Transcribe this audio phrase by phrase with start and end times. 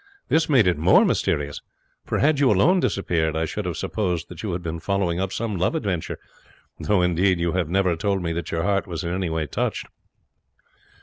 [0.29, 1.61] This made it more mysterious;
[2.07, 5.31] for had you alone disappeared I should have supposed that you had been following up
[5.31, 6.17] some love adventure,
[6.79, 9.85] though, indeed, you have never told me that your heart was in any way touched."